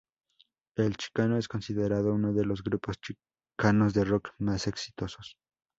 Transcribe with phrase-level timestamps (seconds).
[0.77, 5.37] El Chicano es considerado uno de los grupos chicanos de rock más exitosos.